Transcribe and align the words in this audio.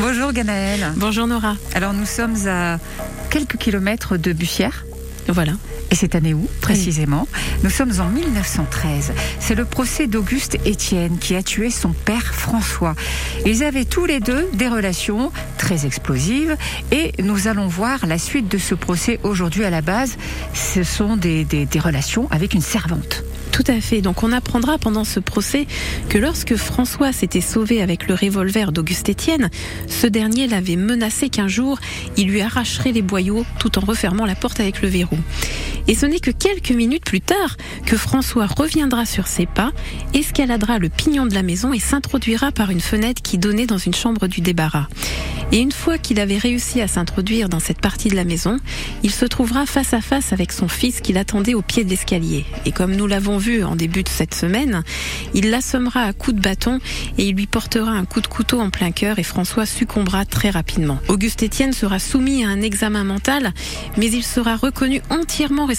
Bonjour 0.00 0.32
Ganaël. 0.32 0.92
Bonjour 0.96 1.26
Nora. 1.26 1.56
Alors 1.74 1.92
nous 1.92 2.06
sommes 2.06 2.36
à 2.46 2.78
quelques 3.30 3.56
kilomètres 3.56 4.16
de 4.16 4.32
Bussière. 4.32 4.84
Voilà. 5.28 5.52
Et 5.90 5.94
cette 5.94 6.14
année 6.14 6.34
où, 6.34 6.48
précisément? 6.60 7.26
Nous 7.64 7.70
sommes 7.70 7.92
en 8.00 8.08
1913. 8.08 9.12
C'est 9.40 9.54
le 9.54 9.64
procès 9.64 10.06
d'Auguste 10.06 10.56
Étienne 10.64 11.18
qui 11.18 11.34
a 11.34 11.42
tué 11.42 11.70
son 11.70 11.90
père 11.90 12.34
François. 12.34 12.94
Ils 13.44 13.64
avaient 13.64 13.84
tous 13.84 14.04
les 14.04 14.20
deux 14.20 14.48
des 14.52 14.68
relations 14.68 15.32
très 15.56 15.84
explosives 15.86 16.56
et 16.92 17.12
nous 17.22 17.48
allons 17.48 17.66
voir 17.66 18.06
la 18.06 18.18
suite 18.18 18.48
de 18.48 18.58
ce 18.58 18.74
procès 18.74 19.18
aujourd'hui 19.22 19.64
à 19.64 19.70
la 19.70 19.80
base. 19.80 20.16
Ce 20.54 20.82
sont 20.82 21.16
des, 21.16 21.44
des, 21.44 21.66
des 21.66 21.80
relations 21.80 22.28
avec 22.30 22.54
une 22.54 22.62
servante. 22.62 23.24
Tout 23.58 23.72
à 23.72 23.80
fait. 23.80 24.02
Donc 24.02 24.22
on 24.22 24.30
apprendra 24.30 24.78
pendant 24.78 25.02
ce 25.02 25.18
procès 25.18 25.66
que 26.08 26.16
lorsque 26.16 26.54
François 26.54 27.12
s'était 27.12 27.40
sauvé 27.40 27.82
avec 27.82 28.06
le 28.06 28.14
revolver 28.14 28.70
d'Auguste 28.70 29.08
Étienne, 29.08 29.50
ce 29.88 30.06
dernier 30.06 30.46
l'avait 30.46 30.76
menacé 30.76 31.28
qu'un 31.28 31.48
jour 31.48 31.80
il 32.16 32.28
lui 32.28 32.40
arracherait 32.40 32.92
les 32.92 33.02
boyaux 33.02 33.44
tout 33.58 33.76
en 33.76 33.80
refermant 33.80 34.26
la 34.26 34.36
porte 34.36 34.60
avec 34.60 34.80
le 34.80 34.86
verrou. 34.86 35.18
Et 35.88 35.94
ce 35.94 36.04
n'est 36.04 36.20
que 36.20 36.30
quelques 36.30 36.70
minutes 36.70 37.04
plus 37.04 37.22
tard 37.22 37.56
que 37.86 37.96
François 37.96 38.46
reviendra 38.46 39.06
sur 39.06 39.26
ses 39.26 39.46
pas, 39.46 39.72
escaladera 40.12 40.78
le 40.78 40.90
pignon 40.90 41.24
de 41.24 41.34
la 41.34 41.42
maison 41.42 41.72
et 41.72 41.80
s'introduira 41.80 42.52
par 42.52 42.70
une 42.70 42.80
fenêtre 42.80 43.22
qui 43.22 43.38
donnait 43.38 43.66
dans 43.66 43.78
une 43.78 43.94
chambre 43.94 44.26
du 44.26 44.42
débarras. 44.42 44.86
Et 45.50 45.60
une 45.60 45.72
fois 45.72 45.96
qu'il 45.96 46.20
avait 46.20 46.36
réussi 46.36 46.82
à 46.82 46.88
s'introduire 46.88 47.48
dans 47.48 47.58
cette 47.58 47.80
partie 47.80 48.10
de 48.10 48.16
la 48.16 48.24
maison, 48.24 48.58
il 49.02 49.10
se 49.10 49.24
trouvera 49.24 49.64
face 49.64 49.94
à 49.94 50.02
face 50.02 50.34
avec 50.34 50.52
son 50.52 50.68
fils 50.68 51.00
qui 51.00 51.14
l'attendait 51.14 51.54
au 51.54 51.62
pied 51.62 51.84
de 51.84 51.88
l'escalier. 51.88 52.44
Et 52.66 52.72
comme 52.72 52.94
nous 52.94 53.06
l'avons 53.06 53.38
vu 53.38 53.64
en 53.64 53.74
début 53.74 54.02
de 54.02 54.10
cette 54.10 54.34
semaine, 54.34 54.82
il 55.32 55.48
l'assommera 55.48 56.02
à 56.02 56.12
coups 56.12 56.36
de 56.36 56.42
bâton 56.42 56.80
et 57.16 57.28
il 57.28 57.34
lui 57.34 57.46
portera 57.46 57.92
un 57.92 58.04
coup 58.04 58.20
de 58.20 58.26
couteau 58.26 58.60
en 58.60 58.68
plein 58.68 58.90
cœur 58.90 59.18
et 59.18 59.22
François 59.22 59.64
succombera 59.64 60.26
très 60.26 60.50
rapidement. 60.50 60.98
Auguste 61.08 61.42
Étienne 61.42 61.72
sera 61.72 61.98
soumis 61.98 62.44
à 62.44 62.48
un 62.48 62.60
examen 62.60 63.04
mental, 63.04 63.54
mais 63.96 64.10
il 64.10 64.24
sera 64.24 64.54
reconnu 64.54 65.00
entièrement 65.08 65.64
responsable 65.64 65.77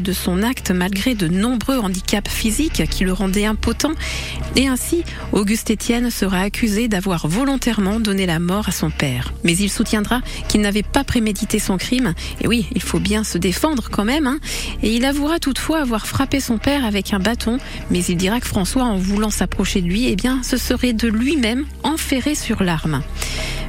de 0.00 0.12
son 0.12 0.42
acte 0.42 0.70
malgré 0.70 1.14
de 1.14 1.28
nombreux 1.28 1.78
handicaps 1.78 2.30
physiques 2.30 2.88
qui 2.88 3.04
le 3.04 3.12
rendaient 3.12 3.44
impotent. 3.44 3.92
Et 4.56 4.66
ainsi, 4.66 5.04
Auguste 5.32 5.70
Étienne 5.70 6.10
sera 6.10 6.40
accusé 6.40 6.88
d'avoir 6.88 7.28
volontairement 7.28 8.00
donné 8.00 8.26
la 8.26 8.38
mort 8.38 8.68
à 8.68 8.72
son 8.72 8.90
père. 8.90 9.32
Mais 9.44 9.56
il 9.56 9.68
soutiendra 9.68 10.20
qu'il 10.48 10.60
n'avait 10.60 10.82
pas 10.82 11.04
prémédité 11.04 11.58
son 11.58 11.76
crime. 11.76 12.14
Et 12.40 12.46
oui, 12.46 12.66
il 12.74 12.82
faut 12.82 13.00
bien 13.00 13.24
se 13.24 13.38
défendre 13.38 13.88
quand 13.90 14.04
même. 14.04 14.26
Hein. 14.26 14.38
Et 14.82 14.94
il 14.94 15.04
avouera 15.04 15.38
toutefois 15.38 15.80
avoir 15.80 16.06
frappé 16.06 16.40
son 16.40 16.58
père 16.58 16.84
avec 16.84 17.12
un 17.12 17.18
bâton. 17.18 17.58
Mais 17.90 18.04
il 18.04 18.16
dira 18.16 18.40
que 18.40 18.46
François, 18.46 18.84
en 18.84 18.96
voulant 18.96 19.30
s'approcher 19.30 19.80
de 19.80 19.86
lui, 19.88 20.08
eh 20.08 20.16
bien, 20.16 20.42
ce 20.42 20.56
serait 20.56 20.92
de 20.92 21.08
lui-même 21.08 21.64
enferré 21.82 22.34
sur 22.34 22.62
l'arme. 22.62 23.02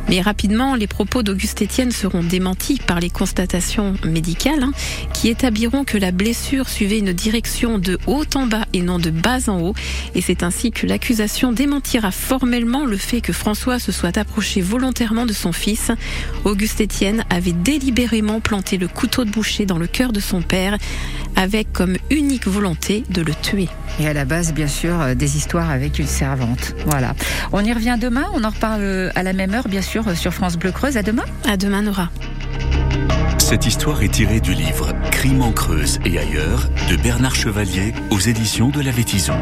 Mais 0.09 0.21
rapidement, 0.21 0.73
les 0.73 0.87
propos 0.87 1.21
d'Auguste 1.21 1.61
Étienne 1.61 1.91
seront 1.91 2.23
démentis 2.23 2.79
par 2.79 2.99
les 2.99 3.11
constatations 3.11 3.93
médicales 4.03 4.63
hein, 4.63 4.71
qui 5.13 5.29
établiront 5.29 5.83
que 5.83 5.99
la 5.99 6.09
blessure 6.11 6.67
suivait 6.67 6.97
une 6.97 7.13
direction 7.13 7.77
de 7.77 7.99
haut 8.07 8.23
en 8.33 8.47
bas 8.47 8.65
et 8.73 8.81
non 8.81 8.97
de 8.97 9.11
bas 9.11 9.49
en 9.49 9.61
haut. 9.61 9.75
Et 10.15 10.21
c'est 10.21 10.41
ainsi 10.41 10.71
que 10.71 10.87
l'accusation 10.87 11.51
démentira 11.51 12.09
formellement 12.09 12.85
le 12.85 12.97
fait 12.97 13.21
que 13.21 13.33
François 13.33 13.77
se 13.77 13.91
soit 13.91 14.17
approché 14.17 14.61
volontairement 14.61 15.27
de 15.27 15.33
son 15.33 15.51
fils. 15.51 15.91
Auguste 16.43 16.81
Étienne 16.81 17.23
avait 17.29 17.51
délibérément 17.51 18.39
planté 18.39 18.77
le 18.77 18.87
couteau 18.87 19.25
de 19.25 19.29
boucher 19.29 19.67
dans 19.67 19.77
le 19.77 19.85
cœur 19.85 20.11
de 20.11 20.19
son 20.19 20.41
père 20.41 20.79
avec 21.39 21.71
comme 21.71 21.95
unique 22.09 22.47
volonté 22.47 23.05
de 23.09 23.21
le 23.21 23.33
tuer. 23.33 23.69
Et 23.97 24.07
à 24.07 24.13
la 24.13 24.25
base, 24.25 24.53
bien 24.53 24.67
sûr, 24.67 24.99
euh, 24.99 25.15
des 25.15 25.37
histoires 25.37 25.69
avec 25.69 25.97
une 25.97 26.05
servante. 26.05 26.75
Voilà. 26.85 27.15
On 27.53 27.63
y 27.63 27.71
revient 27.71 27.97
demain. 27.99 28.25
On 28.33 28.43
en 28.43 28.49
reparle 28.49 28.81
euh, 28.81 29.09
à 29.15 29.23
la 29.23 29.31
même 29.31 29.53
heure, 29.53 29.69
bien 29.69 29.81
sûr, 29.81 30.05
euh, 30.09 30.15
sur 30.15 30.33
France 30.33 30.57
Bleu 30.57 30.71
Creuse. 30.71 30.97
À 30.97 31.01
demain. 31.01 31.23
À 31.47 31.55
demain, 31.55 31.81
Nora. 31.81 32.09
Cette 33.37 33.65
histoire 33.65 34.03
est 34.03 34.09
tirée 34.09 34.41
du 34.41 34.53
livre 34.53 34.93
Crime 35.11 35.41
en 35.41 35.53
Creuse 35.53 35.99
et 36.03 36.19
ailleurs 36.19 36.69
de 36.89 36.97
Bernard 36.97 37.35
Chevalier 37.35 37.93
aux 38.11 38.19
éditions 38.19 38.67
de 38.67 38.81
la 38.81 38.91
Vétison. 38.91 39.37